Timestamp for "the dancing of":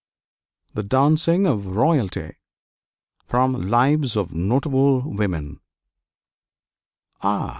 0.73-1.67